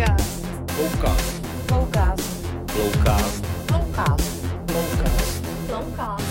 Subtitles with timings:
[0.00, 1.40] Flowcast.
[1.66, 2.20] Flowcast.
[2.68, 3.44] Flowcast.
[3.66, 4.24] Flowcast.
[4.66, 5.42] Flowcast.
[5.68, 6.22] Flowcast.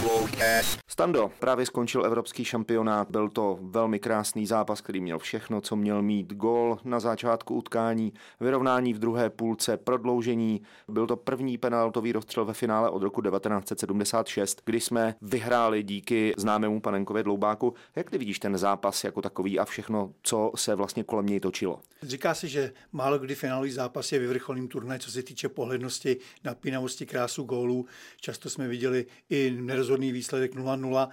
[0.00, 0.81] Flowcast.
[0.92, 6.02] Stando, právě skončil evropský šampionát, byl to velmi krásný zápas, který měl všechno, co měl
[6.02, 10.62] mít gol na začátku utkání, vyrovnání v druhé půlce, prodloužení.
[10.88, 16.80] Byl to první penaltový rozstřel ve finále od roku 1976, kdy jsme vyhráli díky známému
[16.80, 17.74] panenkově dloubáku.
[17.96, 21.80] Jak ty vidíš ten zápas jako takový a všechno, co se vlastně kolem něj točilo?
[22.02, 27.06] Říká se, že málo kdy finálový zápas je vyvrcholným turnaj, co se týče pohlednosti, napínavosti,
[27.06, 27.86] krásu gólů.
[28.20, 30.54] Často jsme viděli i nerozhodný výsledek
[30.92, 31.08] 0-0.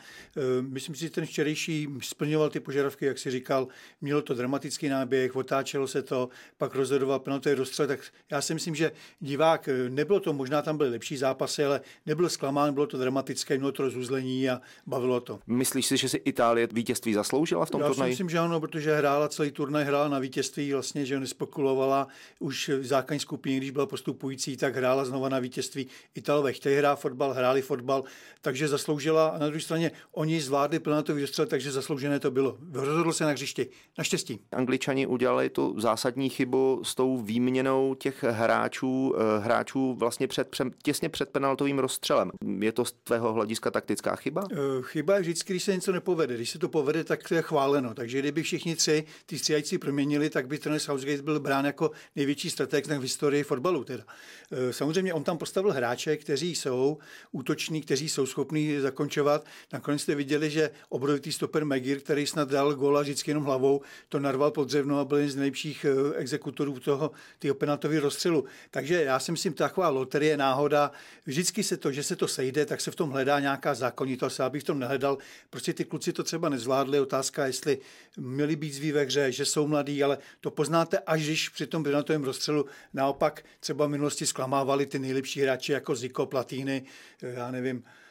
[0.62, 3.68] Myslím si, že ten včerejší splňoval ty požadavky, jak si říkal,
[4.02, 8.00] mělo to dramatický náběh, otáčelo se to, pak rozhodoval penaltový rozstřel, tak
[8.32, 12.74] já si myslím, že divák, nebylo to, možná tam byly lepší zápasy, ale nebyl zklamán,
[12.74, 15.40] bylo to dramatické, mělo to rozuzlení a bavilo to.
[15.48, 18.12] Myslíš si, že si Itálie vítězství zasloužila v tom Já si turnaji?
[18.12, 22.08] myslím, že ano, protože hrála celý turnaj, hrála na vítězství, vlastně, že nespekulovala
[22.40, 25.88] už v základní skupině, když byla postupující, tak hrála znova na vítězství.
[26.16, 28.04] Italové chtějí hrát fotbal, hráli fotbal,
[28.42, 29.28] takže zasloužila.
[29.28, 32.58] A na druhé straně oni zvládli penaltový dostřel, takže zasloužené to bylo.
[32.74, 33.70] Rozhodl se na hřišti.
[33.98, 34.40] Naštěstí.
[34.52, 41.10] Angličani udělali tu zásadní chybu s tou výměnou těch hráčů, eh, hráčů vlastně před, těsně
[41.10, 42.32] před penaltovým rozstřelem.
[42.60, 44.44] Je to z tvého hlediska taktická chyba?
[44.52, 46.36] Eh, Chyba je vždycky, když se něco nepovede.
[46.36, 47.94] Když se to povede, tak to je chváleno.
[47.94, 52.50] Takže kdyby všichni tři ty střídající proměnili, tak by trenér Southgate byl brán jako největší
[52.50, 53.84] strateg v historii fotbalu.
[53.84, 54.04] Teda.
[54.52, 56.98] Eh, Samozřejmě on tam postavil hráče, kteří jsou
[57.32, 59.46] útoční, kteří jsou schopní zakončovat.
[59.74, 64.20] Nakonec jste viděli, že obrovitý stoper Megir, který snad dal góla vždycky jenom hlavou, to
[64.20, 68.46] narval pod dřevno a byl jeden z nejlepších eh, exekutorů toho tyho penaltového rozstřelu.
[68.72, 70.92] Takže já si myslím, taková loterie, náhoda,
[71.26, 74.40] vždycky se to, že se to sejde, tak se v tom hledá nějaká zákonitost.
[74.40, 75.18] Já bych v tom nehledal.
[75.50, 77.00] Prostě ty kluci to třeba nezvládli.
[77.00, 77.78] Otázka, jestli
[78.18, 81.84] měli být zví ve hře, že jsou mladí, ale to poznáte, až když při tom
[81.84, 86.84] penaltovém rozstřelu naopak třeba v minulosti zklamávali ty nejlepší hráči jako Zico, Platýny,
[87.22, 88.09] já nevím, eh,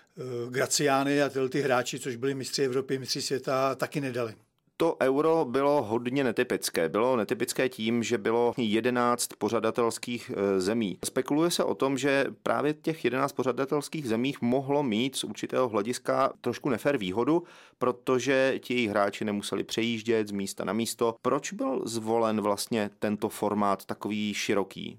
[0.49, 4.35] Graciány a tyhle ty hráči, což byli mistři Evropy, mistři světa, taky nedali.
[4.81, 6.89] To euro bylo hodně netypické.
[6.89, 10.99] Bylo netypické tím, že bylo 11 pořadatelských eh, zemí.
[11.05, 16.33] Spekuluje se o tom, že právě těch 11 pořadatelských zemích mohlo mít z určitého hlediska
[16.41, 17.43] trošku nefér výhodu,
[17.79, 21.15] protože ti jejich hráči nemuseli přejíždět z místa na místo.
[21.23, 24.99] Proč byl zvolen vlastně tento formát takový široký?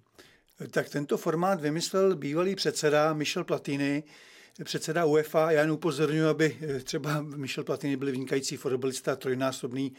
[0.72, 4.03] Tak tento formát vymyslel bývalý předseda Michel Platini,
[4.64, 5.52] předseda UEFA.
[5.52, 9.94] Já jen upozorňuji, aby eh, třeba Michel Platini byl vynikající fotbalista, trojnásobný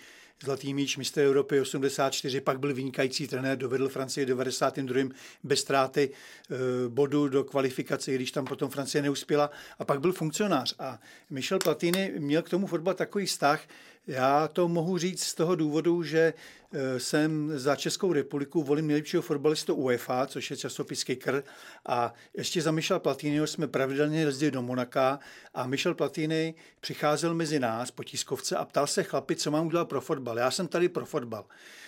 [0.44, 5.02] zlatý míč mistr Evropy 84, pak byl vynikající trenér, dovedl Francii 92.
[5.44, 6.56] bez ztráty eh,
[6.88, 10.74] bodu do kvalifikace, když tam potom Francie neuspěla a pak byl funkcionář.
[10.78, 11.00] A
[11.30, 13.60] Michel Platini měl k tomu fotbal takový vztah,
[14.06, 16.34] já to mohu říct z toho důvodu, že
[16.72, 21.44] eh, jsem za Českou republiku volím nejlepšího fotbalistu UEFA, což je časopis Kicker.
[21.86, 25.18] A ještě za Michel Platiniho jsme pravidelně jezdili do Monaka
[25.54, 29.88] a Michel Platini přicházel mezi nás po tiskovce a ptal se chlapi, co mám udělat
[29.88, 30.38] pro fotbal.
[30.38, 31.44] Já jsem tady pro fotbal.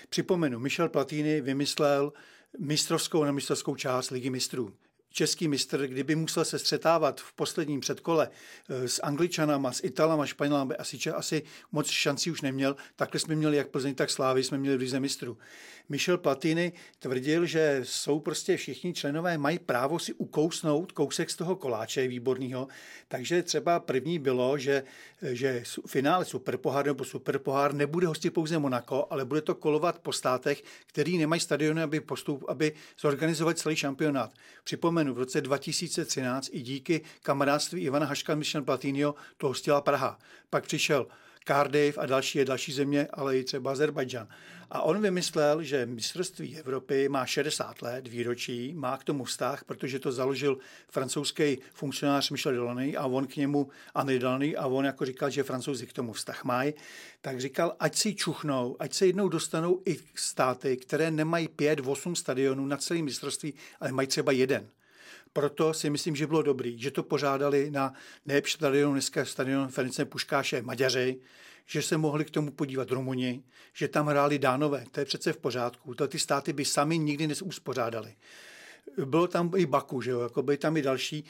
[0.08, 2.12] Připomenu, Michel Platini vymyslel
[2.58, 4.74] mistrovskou a mistrovskou část Ligy mistrů
[5.12, 8.28] český mistr, kdyby musel se střetávat v posledním předkole
[8.68, 11.42] eh, s Angličanama, s Italama, Španělama, asi, asi
[11.72, 12.76] moc šancí už neměl.
[12.96, 15.38] Takhle jsme měli jak Plzeň, tak Slávy, jsme měli v Lize mistrů.
[15.88, 21.56] Michel Platini tvrdil, že jsou prostě všichni členové, mají právo si ukousnout kousek z toho
[21.56, 22.68] koláče výborného.
[23.08, 24.84] Takže třeba první bylo, že,
[25.22, 30.62] že finále Superpohár nebo Superpohár nebude hostit pouze Monako, ale bude to kolovat po státech,
[30.86, 34.32] který nemají stadiony, aby, postup, aby zorganizovat celý šampionát.
[35.02, 40.18] Připomenu, v roce 2013 i díky kamarádství Ivana Haška a Michel Platinio to hostila Praha.
[40.50, 41.06] Pak přišel
[41.46, 44.28] Cardiff a další, další země, ale i třeba Azerbajdžan.
[44.70, 49.98] A on vymyslel, že mistrovství Evropy má 60 let výročí, má k tomu vztah, protože
[49.98, 50.58] to založil
[50.88, 55.42] francouzský funkcionář Michel Delaney a on k němu, André Delaney, a on jako říkal, že
[55.42, 56.74] francouzi k tomu vztah mají,
[57.20, 62.66] tak říkal, ať si čuchnou, ať se jednou dostanou i státy, které nemají 5-8 stadionů
[62.66, 64.68] na celé mistrovství, ale mají třeba jeden.
[65.32, 67.92] Proto si myslím, že bylo dobrý, že to pořádali na
[68.26, 71.20] nejlepší stadionu, dneska stadion Fenice Puškáše Maďaři,
[71.66, 73.42] že se mohli k tomu podívat Rumuni,
[73.72, 74.84] že tam hráli Dánové.
[74.90, 75.94] To je přece v pořádku.
[75.94, 78.14] To ty státy by sami nikdy neuspořádali
[79.04, 81.24] bylo tam i Baku, že jo, jako byli tam i další.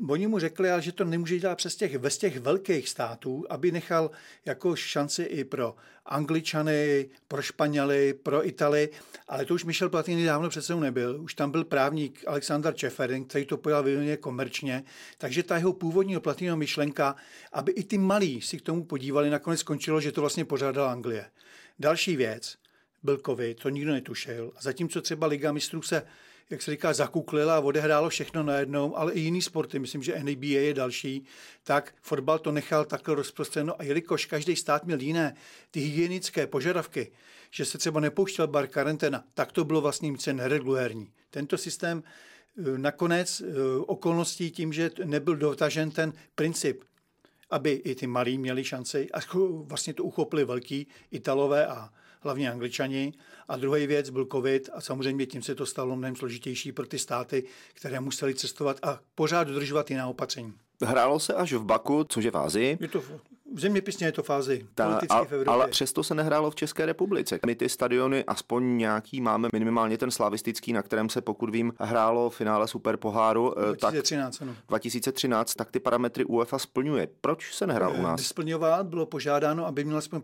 [0.00, 3.44] Uh, oni mu řekli, ale že to nemůže dělat přes těch, bez těch velkých států,
[3.50, 4.10] aby nechal
[4.44, 5.76] jako šanci i pro
[6.06, 8.88] Angličany, pro Španěly, pro Itali,
[9.28, 11.20] ale to už Michel Platini dávno přece nebyl.
[11.22, 14.84] Už tam byl právník Alexander Čeferin, který to pojal vyvině komerčně,
[15.18, 17.16] takže ta jeho původní Platino myšlenka,
[17.52, 21.24] aby i ty malí si k tomu podívali, nakonec skončilo, že to vlastně pořádala Anglie.
[21.78, 22.56] Další věc–
[23.02, 24.52] byl covid, to nikdo netušil.
[24.56, 26.02] A zatímco třeba Liga mistrů se
[26.50, 30.46] jak se říká, zakuklila a odehrálo všechno najednou, ale i jiný sporty, myslím, že NBA
[30.46, 31.24] je další,
[31.64, 35.34] tak fotbal to nechal takhle rozprostřeno a jelikož každý stát měl jiné
[35.70, 37.12] ty hygienické požadavky,
[37.50, 41.12] že se třeba nepouštěl bar karanténa, tak to bylo vlastně více neregulérní.
[41.30, 43.44] Tento systém eh, nakonec eh,
[43.86, 46.84] okolností tím, že nebyl dotažen ten princip,
[47.50, 49.18] aby i ty malí měli šanci a
[49.62, 53.12] vlastně to uchopili velký Italové a hlavně Angličani.
[53.48, 56.98] A druhý věc byl covid a samozřejmě tím se to stalo mnohem složitější pro ty
[56.98, 57.44] státy,
[57.74, 60.52] které museli cestovat a pořád dodržovat jiná opatření.
[60.84, 62.78] Hrálo se až v Baku, což je v Ázii.
[62.80, 63.02] Je to
[63.58, 65.52] zeměpisně je to fázi Ta, a, v Evropě.
[65.52, 67.38] Ale přesto se nehrálo v České republice.
[67.46, 72.30] My ty stadiony aspoň nějaký máme, minimálně ten slavistický, na kterém se, pokud vím, hrálo
[72.30, 73.54] v finále Super poháru.
[73.66, 74.56] 2013, tak, ano.
[74.68, 77.08] 2013, tak ty parametry UEFA splňuje.
[77.20, 78.22] Proč se nehrál u nás?
[78.22, 80.20] Splňovat bylo požádáno, aby měl aspoň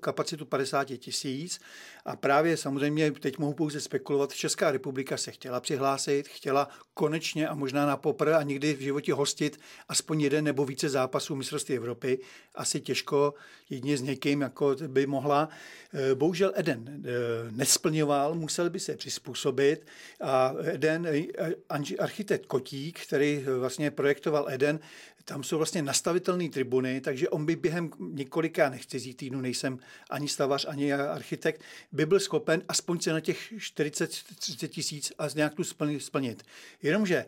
[0.00, 1.60] kapacitu 50 tisíc
[2.04, 7.54] a právě samozřejmě teď mohu pouze spekulovat, Česká republika se chtěla přihlásit, chtěla konečně a
[7.54, 12.18] možná na poprvé a nikdy v životě hostit aspoň jeden nebo více zápasů mistrovství Evropy
[12.56, 13.34] asi těžko
[13.70, 15.48] jedině s někým jako by mohla.
[15.94, 17.10] Eh, bohužel Eden eh,
[17.50, 19.86] nesplňoval, musel by se přizpůsobit
[20.20, 24.80] a Eden, eh, architekt Kotík, který vlastně projektoval Eden,
[25.28, 29.78] tam jsou vlastně nastavitelné tribuny, takže on by během několika, nechci říct týdnů, nejsem
[30.10, 31.62] ani stavař, ani architekt,
[31.92, 35.64] by byl schopen aspoň se na těch 40-30 tisíc a nějak tu
[35.98, 36.42] splnit.
[36.82, 37.26] Jenomže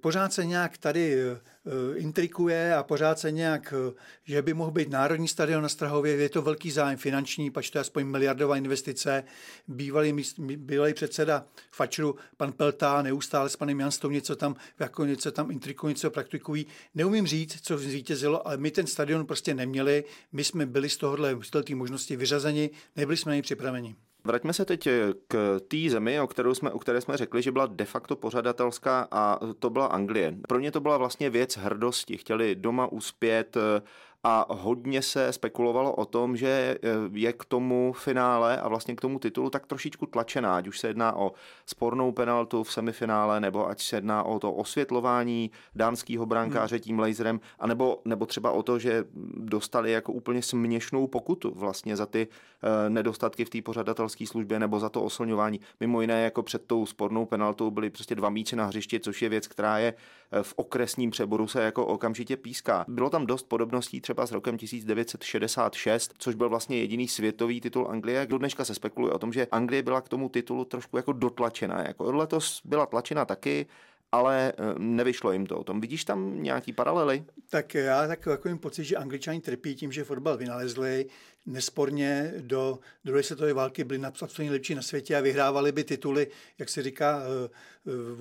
[0.00, 3.94] pořád se nějak tady eh, intrikuje a pořád se nějak, eh,
[4.24, 7.78] že by mohl být Národní stadion na Strahově, je to velký zájem finanční, pač to
[7.78, 9.24] je aspoň miliardová investice.
[9.68, 15.50] Bývalý, bývalý předseda Fačru, pan Pelta, neustále s panem Janstou něco tam, jako něco tam
[15.50, 16.66] intrikují, něco praktikují.
[16.94, 20.04] Neumím říct, co zvítězilo, ale my ten stadion prostě neměli.
[20.32, 23.96] My jsme byli z tohohle, z možnosti vyřazeni, nebyli jsme na něj připraveni.
[24.26, 27.52] Vraťme se teď eh, k té zemi, o, kterou jsme, o které jsme řekli, že
[27.52, 30.36] byla de facto pořadatelská a to byla Anglie.
[30.48, 32.16] Pro ně to byla vlastně věc hrdosti.
[32.16, 33.82] Chtěli doma uspět, eh,
[34.24, 39.00] a hodně se spekulovalo o tom, že eh, je k tomu finále a vlastně k
[39.00, 41.32] tomu titulu tak trošičku tlačená, ať už se jedná o
[41.66, 47.40] spornou penaltu v semifinále, nebo ať se jedná o to osvětlování dánského brankáře tím laserem,
[47.58, 49.04] anebo, nebo třeba o to, že
[49.34, 54.80] dostali jako úplně směšnou pokutu vlastně za ty uh, nedostatky v té pořadatelské službě nebo
[54.80, 55.60] za to oslňování.
[55.80, 59.28] Mimo jiné jako před tou spornou penaltou byly prostě dva míče na hřišti, což je
[59.28, 59.94] věc, která je
[60.32, 62.84] eh, v okresním přeboru se jako okamžitě píská.
[62.88, 67.88] Bylo tam dost podobností třeba třeba s rokem 1966, což byl vlastně jediný světový titul
[67.90, 68.26] Anglie.
[68.26, 71.84] Do dneška se spekuluje o tom, že Anglie byla k tomu titulu trošku jako dotlačena.
[71.86, 73.66] Jako letos byla tlačena taky,
[74.12, 75.58] ale eh, nevyšlo jim to.
[75.58, 77.24] O tom vidíš tam nějaký paralely?
[77.50, 81.06] Tak já tak takovým pocit, že angličani trpí tím, že fotbal vynalezli,
[81.46, 86.26] nesporně do druhé světové války byli absolutně nejlepší na světě a vyhrávali by tituly,
[86.58, 87.50] jak se říká, eh,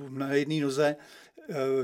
[0.10, 0.96] na jedné noze.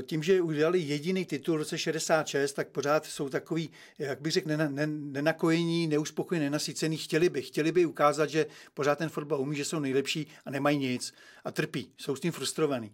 [0.02, 4.50] Tím, že udělali jediný titul v roce 66, tak pořád jsou takový, jak bych řekl,
[4.86, 6.96] nenakojení, neuspokojení, nenasycený.
[6.96, 10.78] Chtěli by, chtěli by ukázat, že pořád ten fotbal umí, že jsou nejlepší a nemají
[10.78, 11.14] nic
[11.44, 12.92] a trpí, jsou s tím frustrovaní.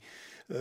[0.50, 0.55] Eh,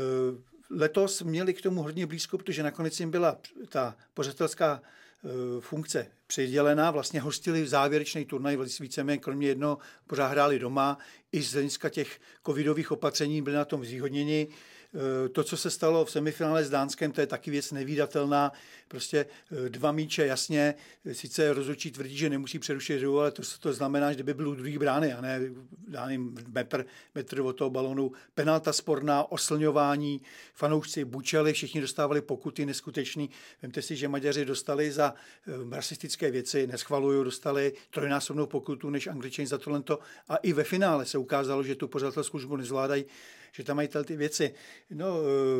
[0.69, 3.37] letos měli k tomu hodně blízko, protože nakonec jim byla
[3.69, 5.29] ta pořadatelská eh,
[5.59, 9.77] funkce přidělená, vlastně hostili závěrečný turnaj víceméně, kromě jednoho
[10.07, 10.97] pořád hráli doma,
[11.31, 14.47] i z hlediska těch covidových opatření byli na tom zvýhodněni.
[14.95, 18.51] Eh, to, co se stalo v semifinále s Dánskem, to je taky věc nevýdatelná.
[18.87, 19.25] Prostě
[19.65, 20.75] eh, dva míče, jasně,
[21.11, 24.77] sice rozhodčí tvrdí, že nemusí přerušit hru, ale to, to znamená, že kdyby byl druhý
[24.77, 25.41] brány a ne
[25.87, 26.17] dány
[26.47, 28.11] metr, metr od toho balonu.
[28.35, 30.21] Penalta sporná, oslňování,
[30.53, 33.29] fanoušci bučeli, všichni dostávali pokuty neskutečný.
[33.61, 35.13] Vemte si, že Maďaři dostali za
[35.47, 39.83] eh, rasistické věci, neschvalují, dostali trojnásobnou pokutu než Angličani za tohle.
[40.29, 43.05] A i ve finále se ukázalo, že tu pořadatelskou službu nezvládají
[43.51, 44.53] že tam mají ty věci.
[44.89, 45.05] No,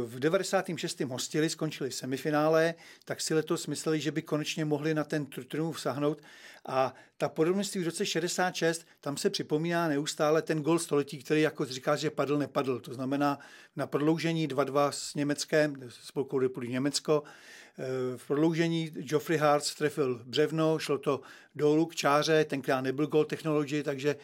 [0.06, 1.00] v 96.
[1.00, 2.74] hostili, skončili semifinále,
[3.06, 6.22] tak si letos mysleli, že by konečně mohli na ten triumf sahnout.
[6.66, 11.66] A ta podobnost v roce 66, tam se připomíná neustále ten gol století, který jako
[11.66, 12.80] říká, že padl, nepadl.
[12.80, 13.40] To znamená
[13.76, 17.24] na prodloužení 2-2 s Německem, spolkovou republikou Německo,
[18.18, 21.22] v prodloužení Geoffrey Hart trefil břevno, šlo to
[21.56, 24.16] dolů k čáře, tenkrát nebyl gol technology, takže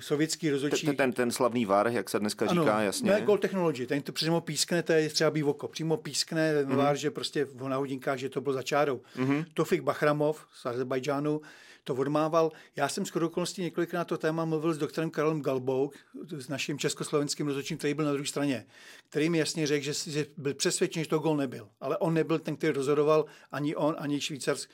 [0.00, 0.86] sovětský rozhodčí...
[0.86, 3.10] Ten, ten, ten slavný VAR, jak se dneska říká, ano, jasně.
[3.10, 6.76] Ne, gol technology, ten to přímo pískne, to je třeba oko, přímo pískne mm-hmm.
[6.76, 9.00] VAR, že prostě v hodinkách, že to bylo za čárou.
[9.16, 9.44] Mm-hmm.
[9.54, 11.40] Tofik Bachramov z Azerbajdžánu
[11.84, 12.52] to odmával.
[12.76, 15.90] Já jsem s okolností několikrát to téma mluvil s doktorem Karolem Galbou,
[16.30, 18.66] s naším československým rozhodčím, který byl na druhé straně,
[19.08, 21.68] který mi jasně řekl, že, že byl přesvědčen, že to gol nebyl.
[21.80, 24.72] Ale on nebyl ten, který rozhodoval, ani on, ani švýcarský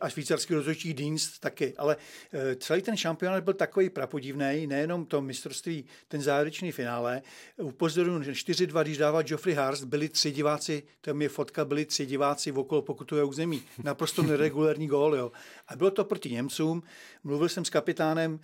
[0.00, 1.74] a švýcarský rozhodčí Dienst taky.
[1.76, 1.96] Ale
[2.56, 7.22] celý ten šampionát byl takový prapodivný, nejenom to mistrovství, ten závěrečný finále.
[7.56, 12.06] Upozorňuji, že 4-2, když dával Geoffrey Harst, byli tři diváci, to je fotka, byli tři
[12.06, 13.62] diváci okolo pokutové území.
[13.84, 15.16] Naprosto neregulární gól.
[15.16, 15.32] Jo.
[15.68, 16.82] A bylo to proti Němcům.
[17.24, 18.40] Mluvil jsem s kapitánem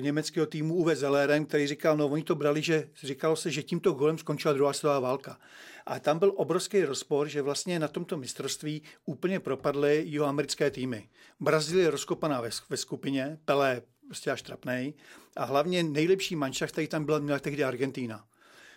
[0.00, 3.92] německého týmu Uwe Zellerem, který říkal, no oni to brali, že říkalo se, že tímto
[3.92, 5.38] golem skončila druhá světová válka.
[5.86, 11.08] A tam byl obrovský rozpor, že vlastně na tomto mistrovství úplně propadly jihoamerické týmy.
[11.40, 14.94] Brazílie rozkopaná ve, ve skupině, Pelé prostě až trapnej.
[15.36, 18.24] A hlavně nejlepší manšaft, který tam byl, měla tehdy Argentína.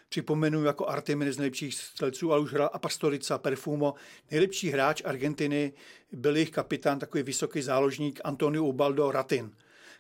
[0.10, 3.94] Připomenu jako Artemis z nejlepších střelců, ale už hrál a Pastorica, Perfumo.
[4.32, 5.74] Nejlepší hráč Argentiny
[6.12, 9.52] byl jejich kapitán, takový vysoký záložník Antonio Ubaldo Ratin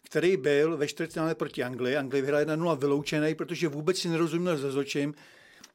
[0.03, 1.95] který byl ve čtvrtfinále proti Anglii.
[1.95, 5.15] Anglie vyhrála 1-0 vyloučený, protože vůbec si nerozuměl se zočím.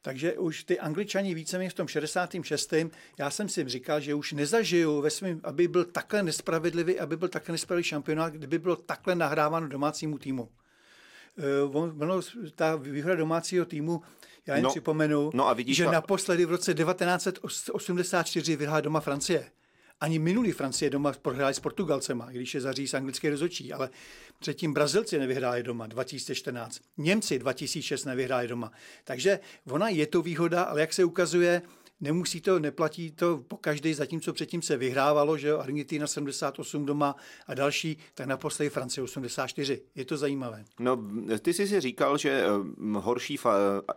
[0.02, 2.74] Takže už ty angličani víceméně v tom 66.
[3.18, 7.28] já jsem si říkal, že už nezažiju ve svým, aby byl takhle nespravedlivý, aby byl
[7.28, 10.48] takhle nespravedlivý šampionát, kdyby bylo takhle nahráváno domácímu týmu.
[11.38, 12.20] Eh, ono,
[12.54, 14.02] ta výhra domácího týmu,
[14.46, 19.50] já jen no, připomenu, no a vidíš, že naposledy v roce 1984 vyhrála doma Francie.
[20.02, 23.90] Ani minulý Francie doma prohráli s Portugalcema, když je zaříz anglické rozočí, ale
[24.38, 26.80] předtím Brazilci nevyhráli doma 2014.
[26.96, 28.72] Němci 2006 nevyhráli doma.
[29.04, 29.40] Takže
[29.70, 31.62] ona je to výhoda, ale jak se ukazuje,
[32.02, 37.16] nemusí to, neplatí to po každý, zatímco předtím se vyhrávalo, že Argentina 78 doma
[37.46, 39.82] a další, tak naposledy Francie 84.
[39.94, 40.64] Je to zajímavé.
[40.80, 40.98] No,
[41.38, 43.38] ty jsi si říkal, že eh, horší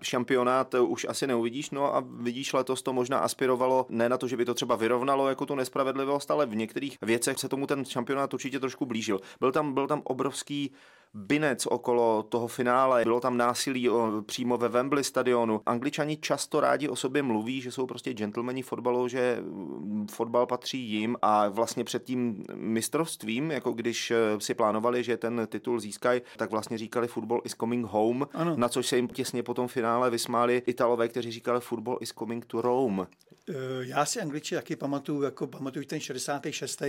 [0.01, 4.37] šampionát už asi neuvidíš, no a vidíš, letos to možná aspirovalo ne na to, že
[4.37, 8.33] by to třeba vyrovnalo jako tu nespravedlivost, ale v některých věcech se tomu ten šampionát
[8.33, 9.21] určitě trošku blížil.
[9.39, 10.71] Byl tam, byl tam obrovský
[11.15, 15.61] binec okolo toho finále, bylo tam násilí o, přímo ve Wembley stadionu.
[15.65, 20.79] Angličani často rádi o sobě mluví, že jsou prostě gentlemani fotbalu, že mm, fotbal patří
[20.79, 26.21] jim a vlastně před tím mistrovstvím, jako když eh, si plánovali, že ten titul získají,
[26.37, 28.55] tak vlastně říkali football is coming home, ano.
[28.57, 32.45] na což se jim těsně po tom finále vysmáli Italové, kteří říkali football is coming
[32.45, 33.07] to Rome.
[33.49, 36.81] Eh, já si Angliči taky pamatuju, jako pamatuju ten 66.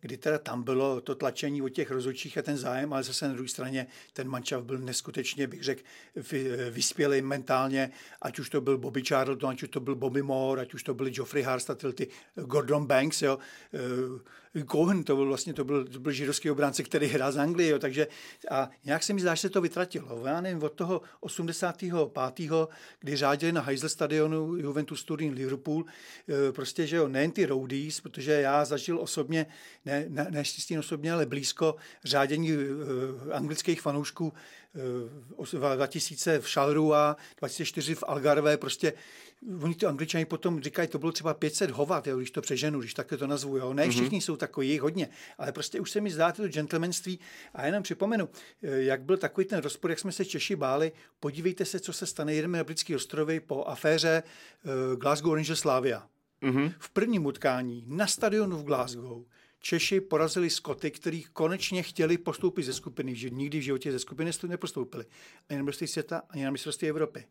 [0.00, 3.34] kdy teda tam bylo to tlačení o těch rozhodčích a ten zájem, ale zase na
[3.34, 3.69] druhé straně
[4.12, 5.82] ten mančav byl neskutečně, bych řekl,
[6.70, 7.90] vyspělý mentálně,
[8.22, 10.94] ať už to byl Bobby Charlton, ať už to byl Bobby Moore, ať už to
[10.94, 13.38] byl Geoffrey Harst a ty Gordon Banks, jo.
[13.74, 17.70] Eh, Cohen, to byl vlastně to byl, to byl židovský obránce, který hrál z Anglie,
[17.70, 18.08] jo, takže
[18.50, 20.26] a nějak se mi zdá, že se to vytratilo.
[20.26, 22.68] Já nevím, od toho 85.
[23.00, 25.84] kdy řádili na Heysel stadionu Juventus Turín Liverpool,
[26.28, 29.46] eh, prostě, že jo, nejen ty roadies, protože já zažil osobně,
[29.84, 30.42] ne, ne, ne
[30.78, 32.58] osobně, ale blízko řádění uh,
[33.80, 34.32] fanoušků
[35.58, 38.92] uh, 2000 v Charleroi, 2004 v Algarve, prostě
[39.62, 42.94] oni to angličani potom říkají, to bylo třeba 500 hovat, jo, když to přeženu, když
[42.94, 43.56] takhle to nazvu.
[43.56, 43.72] Jo.
[43.72, 44.22] Ne všichni mm-hmm.
[44.22, 47.18] jsou takový, hodně, ale prostě už se mi zdá to gentlemanství.
[47.54, 48.28] A jenom připomenu,
[48.62, 50.92] jak byl takový ten rozpor, jak jsme se Češi báli.
[51.20, 52.34] Podívejte se, co se stane.
[52.34, 56.06] Jedeme na britský ostrovy po aféře uh, Glasgow Rangers Slavia.
[56.42, 56.74] Mm-hmm.
[56.78, 59.24] V prvním utkání na stadionu v Glasgow
[59.60, 64.30] Češi porazili Skoty, kteří konečně chtěli postoupit ze skupiny, že nikdy v životě ze skupiny
[64.48, 65.04] nepostoupili.
[65.48, 67.24] Ani na mistrovství světa, ani na mistrovství Evropy.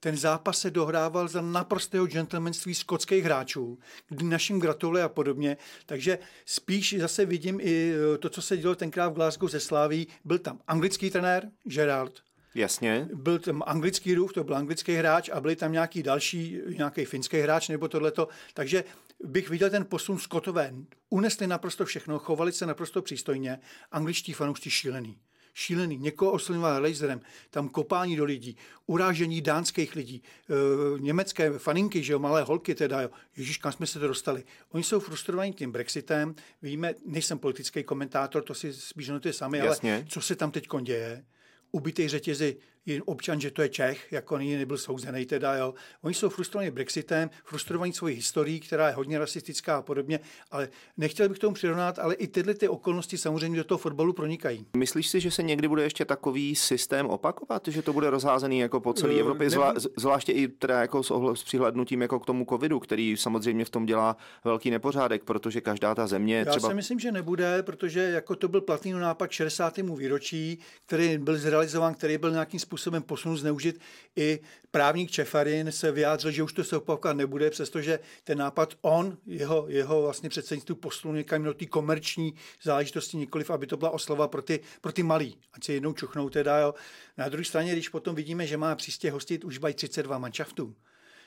[0.00, 3.78] Ten zápas se dohrával za naprostého gentlemanství skotských hráčů,
[4.08, 5.56] kdy našim gratuluje a podobně.
[5.86, 10.06] Takže spíš zase vidím i eh, to, co se dělo tenkrát v Glasgow ze Sláví.
[10.24, 12.12] Byl tam anglický trenér, Gerard,
[12.54, 13.08] Jasně.
[13.14, 17.40] Byl tam anglický rův, to byl anglický hráč a byli tam nějaký další, nějaký finský
[17.40, 18.28] hráč nebo tohleto.
[18.54, 18.84] Takže
[19.24, 20.74] bych viděl ten posun Skotové.
[21.10, 23.58] Unesli naprosto všechno, chovali se naprosto přístojně.
[23.92, 25.18] Angličtí fanoušci šílený
[25.54, 25.98] šílený.
[25.98, 27.20] Někoho oslovoval laserem,
[27.50, 28.56] tam kopání do lidí,
[28.86, 33.10] urážení dánských lidí, e, německé faninky, že jo, malé holky teda, jo.
[33.36, 34.44] Ježíš, kam jsme se to dostali.
[34.70, 39.94] Oni jsou frustrovaní tím Brexitem, víme, nejsem politický komentátor, to si spíš notuje sami, Jasně.
[39.94, 41.24] ale co se tam teď děje?
[41.74, 42.56] Ubitý řetězy
[43.04, 45.74] občan, že to je Čech, jako nyní nebyl souzený teda, jo.
[46.02, 51.28] Oni jsou frustrovaní Brexitem, frustrovaní svojí historií, která je hodně rasistická a podobně, ale nechtěl
[51.28, 54.66] bych tomu přirovnat, ale i tyhle ty okolnosti samozřejmě do toho fotbalu pronikají.
[54.76, 58.80] Myslíš si, že se někdy bude ještě takový systém opakovat, že to bude rozházený jako
[58.80, 62.26] po celé uh, Evropě, zvlá, zvláště i teda jako s, ohl- s přihlednutím jako k
[62.26, 66.68] tomu covidu, který samozřejmě v tom dělá velký nepořádek, protože každá ta země Já třeba...
[66.68, 69.76] si myslím, že nebude, protože jako to byl platný nápad 60.
[69.76, 73.80] výročí, který byl zrealizován, který byl nějakým způsobem způsobem posunul zneužit.
[74.16, 74.40] I
[74.70, 79.66] právník Čefarin se vyjádřil, že už to se opakovat nebude, přestože ten nápad on, jeho,
[79.68, 84.42] jeho vlastně předsednictví posunul někam do té komerční záležitosti, nikoliv, aby to byla oslava pro
[84.42, 85.38] ty, pro ty malý.
[85.52, 86.58] Ať se jednou čuchnou teda.
[86.58, 86.74] Jo.
[87.16, 90.74] Na druhé straně, když potom vidíme, že má příště hostit už by 32 manšaftů,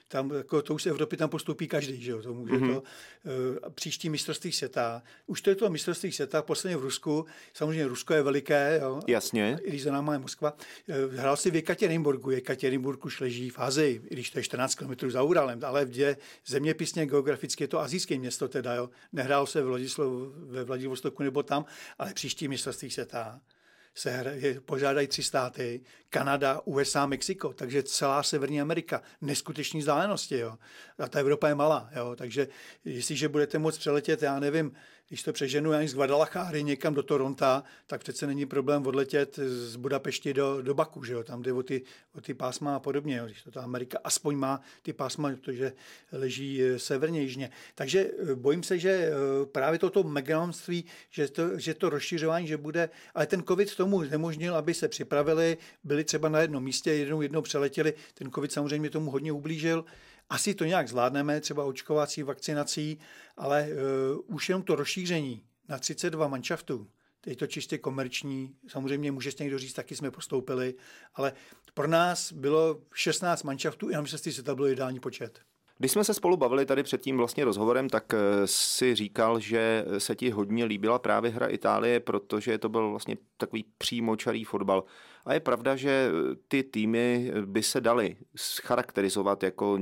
[0.07, 2.73] tam, jako, to už z Evropy tam postoupí každý, že jo, to může mm-hmm.
[2.73, 2.81] to.
[2.81, 5.03] Uh, příští mistrovství světa.
[5.27, 9.59] Už to je to mistrovství světa, posledně v Rusku, samozřejmě Rusko je veliké, jo, Jasně.
[9.63, 10.53] i když za náma je Moskva.
[10.53, 14.75] Uh, hrál si v Jekaterinburgu, Jekaterinburg už leží v Azii, i když to je 14
[14.75, 18.89] km za Uralem, ale v zeměpisně geograficky je to azijské město teda, jo.
[19.13, 21.65] Nehrál se v Vladislav, ve Vladivostoku nebo tam,
[21.97, 23.41] ale příští mistrovství světa
[23.97, 24.23] se
[24.65, 30.37] požádají tři státy, Kanada, USA, Mexiko, takže celá Severní Amerika, neskutečný vzdálenosti.
[30.37, 30.57] Jo.
[30.97, 32.15] A ta Evropa je malá, jo.
[32.15, 32.47] takže
[32.85, 34.71] jestliže budete moct přeletět, já nevím,
[35.07, 39.75] když to přeženu ani z Guadalajary někam do Toronta, tak přece není problém odletět z
[39.75, 41.23] Budapešti do, do Baku, že jo?
[41.23, 41.81] tam jde o ty,
[42.15, 43.17] o ty pásma a podobně.
[43.17, 43.25] Jo?
[43.25, 45.73] Když to ta Amerika aspoň má ty pásma, protože
[46.11, 47.49] leží eh, severně jižně.
[47.75, 49.11] Takže eh, bojím se, že eh,
[49.45, 54.55] právě toto megalomství, že to, že to rozšiřování, že bude, ale ten covid tomu nemožnil,
[54.55, 59.11] aby se připravili, byli třeba na jednom místě, jednou, jednou přeletěli, ten covid samozřejmě tomu
[59.11, 59.85] hodně ublížil,
[60.29, 62.99] asi to nějak zvládneme, třeba očkovací vakcinací,
[63.37, 66.87] ale uh, už jenom to rozšíření na 32 manšaftů,
[67.25, 70.75] je to čistě komerční, samozřejmě může si někdo říct, taky jsme postoupili,
[71.15, 71.33] ale
[71.73, 75.39] pro nás bylo 16 manšaftů, já myslím, že to byl ideální počet.
[75.79, 79.85] Když jsme se spolu bavili tady před tím vlastně rozhovorem, tak eh, si říkal, že
[79.97, 84.83] se ti hodně líbila právě hra Itálie, protože to byl vlastně takový přímočarý fotbal.
[85.27, 86.09] A je pravda, že
[86.47, 88.15] ty týmy by se daly
[88.61, 89.77] charakterizovat jako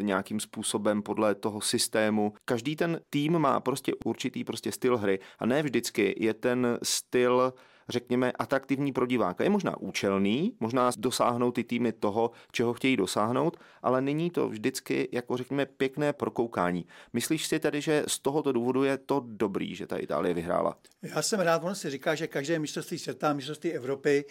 [0.00, 2.32] nějakým způsobem podle toho systému.
[2.44, 7.52] Každý ten tým má prostě určitý prostě styl hry a ne vždycky je ten styl
[7.90, 9.44] řekněme, atraktivní pro diváka.
[9.44, 15.08] Je možná účelný, možná dosáhnout ty týmy toho, čeho chtějí dosáhnout, ale není to vždycky,
[15.12, 16.86] jako řekněme, pěkné prokoukání.
[17.12, 20.76] Myslíš si tedy, že z tohoto důvodu je to dobrý, že ta Itálie vyhrála?
[21.02, 24.24] Já jsem rád, on si říká, že každé mistrovství světa, mistrovství Evropy,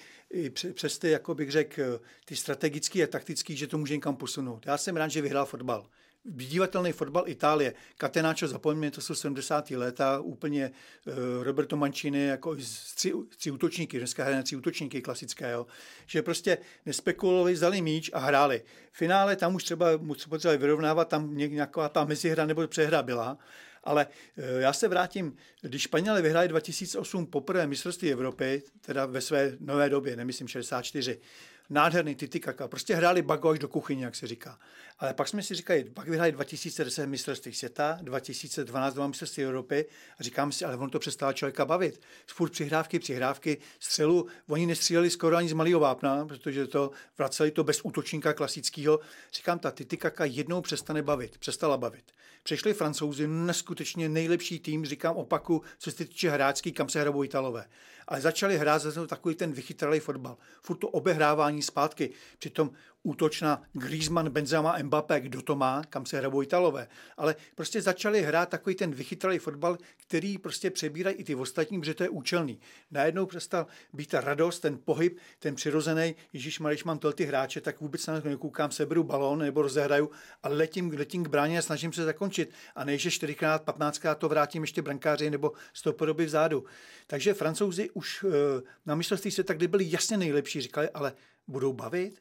[0.74, 4.66] přes ty, jako bych řekl, ty strategický a taktický, že to může někam posunout.
[4.66, 5.86] Já jsem rád, že vyhrál fotbal
[6.26, 7.74] vydívatelný fotbal Itálie.
[7.98, 9.72] Catenaccio, zapomeňme, to jsou 70.
[9.72, 10.72] léta, úplně
[11.08, 12.56] uh, Roberto Mancini jako
[12.96, 15.66] tři, tři útočníky, dneska hrají tři útočníky klasické, jo.
[16.06, 18.62] že prostě nespekulovali, zdali míč a hráli.
[18.92, 19.88] V finále tam už třeba
[20.28, 23.38] potřebovali vyrovnávat, tam nějaká ta mezihra nebo přehra byla,
[23.84, 29.58] ale uh, já se vrátím, když Španělé vyhráli 2008 poprvé mistrovství Evropy, teda ve své
[29.60, 31.20] nové době, nemyslím 64,
[31.69, 32.67] nádherný Titikaka.
[32.67, 34.60] Prostě hráli bago až do kuchyně, jak se říká.
[34.99, 39.86] Ale pak jsme si říkali, pak vyhráli 2010 mistrovství světa, 2012 dva mistrovství Evropy
[40.19, 42.01] a říkáme si, ale on to přestává člověka bavit.
[42.27, 47.63] Furt přihrávky, přihrávky, střelu, oni nestříleli skoro ani z malého vápna, protože to vraceli to
[47.63, 48.99] bez útočníka klasického.
[49.34, 52.03] Říkám, ta Titikaka jednou přestane bavit, přestala bavit.
[52.43, 57.65] Přešli francouzi, neskutečně nejlepší tým, říkám opaku, co se týče hráčský, kam se hrabou Italové.
[58.10, 60.38] Ale začali hrát za takový ten vychytralý fotbal.
[60.62, 62.10] Furt to obehrávání zpátky.
[62.39, 62.72] Přitom
[63.04, 66.88] útočná Griezmann, Benzema, Mbappé, kdo to má, kam se hrabou Italové.
[67.18, 71.94] Ale prostě začali hrát takový ten vychytralý fotbal, který prostě přebírají i ty ostatní, protože
[71.94, 72.60] to je účelný.
[72.92, 77.82] Najednou přestal být ta radost, ten pohyb, ten přirozený, Ježíš když mám ty hráče, tak
[77.82, 80.12] vůbec na nekoukám, seberu balón nebo rozehraju
[80.44, 82.52] a letím, letím k bráně a snažím se zakončit.
[82.76, 85.52] A ne, že 4x, 15krát to vrátím ještě brankáři nebo
[85.92, 86.66] podoby vzadu.
[87.08, 91.14] Takže francouzi už eh, na mistrovství se tak, byli jasně nejlepší, říkali, ale
[91.48, 92.20] budou bavit?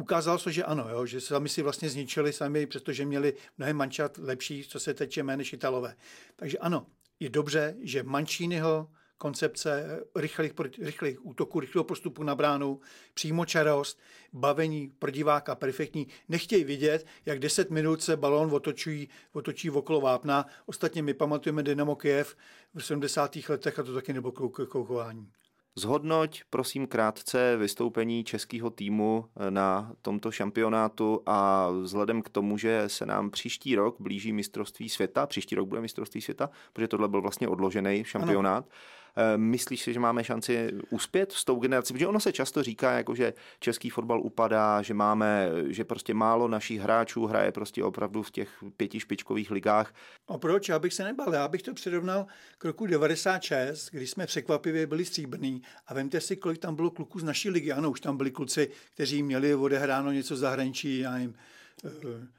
[0.00, 4.18] Ukázalo se, že ano, jo, že sami si vlastně zničili sami, přestože měli mnohem mančat
[4.18, 5.96] lepší, co se teče než Italové.
[6.36, 6.86] Takže ano,
[7.20, 12.80] je dobře, že Manciniho koncepce rychlých, rychlých útoků, rychlého postupu na bránu,
[13.14, 14.00] přímočarost,
[14.32, 16.06] bavení pro diváka perfektní.
[16.28, 20.46] Nechtějí vidět, jak 10 minut se balón otočí, otočí okolo vápna.
[20.66, 22.36] Ostatně my pamatujeme Dynamo Kiev
[22.74, 23.36] v 70.
[23.48, 25.32] letech a to taky nebylo koukování.
[25.78, 32.84] Zhodnoť prosím krátce vystoupení českého týmu eh, na tomto šampionátu a vzhledem k tomu, že
[32.86, 37.22] se nám příští rok blíží mistrovství světa, příští rok bude mistrovství světa, protože tohle byl
[37.22, 38.74] vlastně odložený šampionát, ano
[39.36, 41.92] myslíš si, že máme šanci uspět s tou generací?
[41.92, 46.48] Protože ono se často říká, jako že český fotbal upadá, že máme, že prostě málo
[46.48, 49.94] našich hráčů hraje prostě opravdu v těch pěti špičkových ligách.
[50.28, 50.68] A proč?
[50.68, 51.34] Já bych se nebal.
[51.34, 52.26] Já bych to přirovnal
[52.58, 57.18] k roku 96, kdy jsme překvapivě byli stříbrní a vemte si, kolik tam bylo kluků
[57.18, 57.72] z naší ligy.
[57.72, 61.32] Ano, už tam byli kluci, kteří měli odehráno něco zahraničí, já Eh,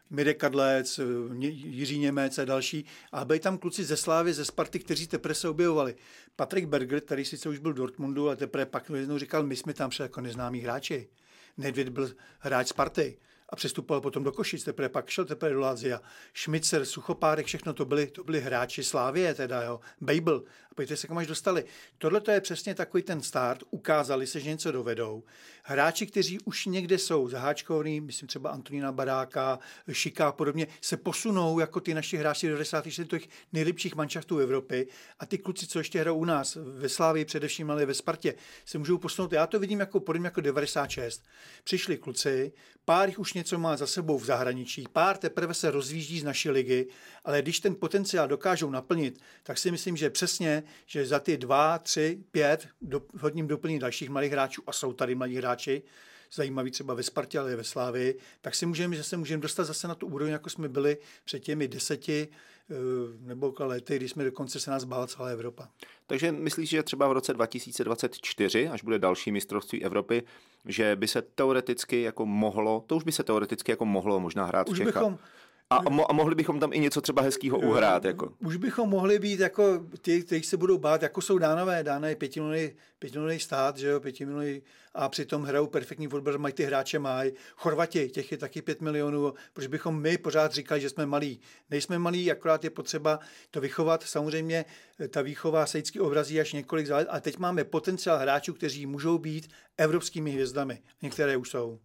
[0.10, 1.04] Mirek Kadlec, eh,
[1.46, 2.86] Jiří Němec a další.
[3.12, 5.96] A byli tam kluci ze Slávy, ze Sparty, kteří teprve se objevovali.
[6.36, 9.74] Patrik Berger, který sice už byl v Dortmundu, ale teprve pak jednou říkal, my jsme
[9.74, 11.10] tam však jako neznámí hráči.
[11.58, 13.18] Nedvěd byl hráč Sparty.
[13.52, 16.02] a přestupoval potom do Košic, teprve pak šel teprve do Lázia.
[16.34, 20.44] Šmicer, Suchopárek, všechno to byli, to byli hráči Slávie, teda jo, Babel.
[20.72, 21.66] A pojďte se kam až dostali.
[21.98, 25.24] Tohle to je přesně takový ten start, ukázali se, že něco dovedou.
[25.72, 29.60] Hráči, kteří už někde jsou zaháčkovní, myslím třeba Antonína Baráka,
[29.92, 32.86] Šika a podobně, se posunou jako ty naši hráči do 90.
[33.08, 34.88] těch nejlepších manšaftů Evropy
[35.20, 38.78] a ty kluci, co ještě hrajou u nás, ve Slávii především, ale ve Spartě, se
[38.78, 39.32] můžou posunout.
[39.32, 41.24] Já to vidím jako podobně jako 96.
[41.64, 42.52] Přišli kluci,
[42.86, 46.50] pár jich už něco má za sebou v zahraničí, pár teprve se rozvíždí z naší
[46.50, 46.88] ligy,
[47.26, 51.80] ale když ten potenciál dokážou naplnit, tak si myslím, že přesně, že za ty dva,
[51.80, 55.59] tři, pět do, hodním doplní dalších mladých hráčů, a jsou tady mladí hráči,
[56.32, 59.64] zajímavý třeba ve Spartě, ale i ve Slávii, tak si můžeme, že se můžeme dostat
[59.64, 62.28] zase na tu úroveň, jako jsme byli před těmi deseti
[62.72, 62.76] eh,
[63.20, 65.70] nebo lety, kdy jsme dokonce se nás bála celá Evropa.
[66.08, 70.24] Takže myslíš, že třeba v roce 2024, až bude další mistrovství Evropy,
[70.66, 74.70] že by se teoreticky jako mohlo, to už by se teoreticky jako mohlo možná hrát
[74.70, 74.94] už v Čechách.
[74.94, 75.18] Bychom,
[75.72, 75.78] a,
[76.10, 78.06] a mohli bychom tam i něco třeba hezkého uhrát.
[78.06, 78.34] Jako.
[78.46, 81.84] Už bychom mohli být jako ty, kteří se budou bát, jako jsou dánové.
[81.84, 84.62] Dána je pětiminulový stát, že jo, pětiminulový,
[84.94, 87.32] a přitom hrajou perfektní fotbal, mají ty hráče mají.
[87.56, 91.40] Chorvati, těch je taky pět milionů, proč bychom my pořád říkali, že jsme malí.
[91.70, 93.20] Nejsme malí, akorát je potřeba
[93.52, 94.04] to vychovat.
[94.04, 94.66] Samozřejmě
[95.10, 99.18] ta výchova se vždycky obrazí až několik let, a teď máme potenciál hráčů, kteří můžou
[99.18, 100.82] být evropskými hvězdami.
[101.02, 101.80] Některé už jsou.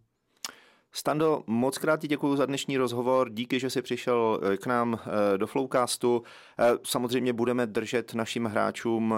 [0.97, 4.99] Stando, moc krát ti děkuji za dnešní rozhovor, díky, že jsi přišel eh, k nám
[4.99, 6.23] eh, do Flowcastu.
[6.59, 9.15] Eh, samozřejmě budeme držet našim hráčům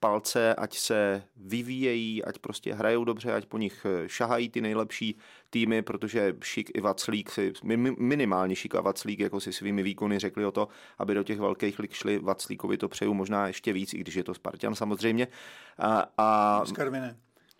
[0.00, 5.18] palce, ať se vyvíjejí, ať prostě hrajou dobře, ať po nich šahají ty nejlepší
[5.50, 7.52] týmy, protože Šik i Vaclík si,
[7.98, 11.78] minimálně Šik a Vaclík jako si svými výkony řekli o to, aby do těch velkých
[11.78, 12.18] lig šli.
[12.18, 15.28] Vaclíkovi to přeju možná ještě víc, i když je to Spartan samozřejmě.
[15.78, 16.62] A, a...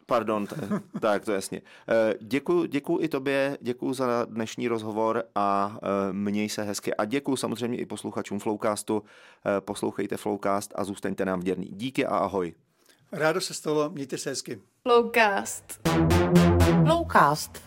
[0.06, 0.56] Pardon, t-
[1.00, 1.62] tak to jasně.
[1.88, 6.94] Eh, děkuji, děkuji i tobě, děkuji za dnešní rozhovor a eh, měj se hezky.
[6.94, 9.02] A děkuji samozřejmě i posluchačům Flowcastu.
[9.46, 11.66] Eh, poslouchejte Flowcast a zůstaňte nám věrní.
[11.72, 12.54] Díky a ahoj.
[13.12, 14.60] Rádo se stalo, mějte se hezky.
[14.82, 15.64] Flowcast.
[16.86, 17.62] Flowcast.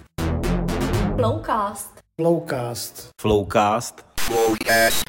[1.15, 1.93] Flowcast.
[2.15, 3.10] Flowcast.
[3.21, 4.06] Flowcast.
[4.19, 5.08] Flowcast.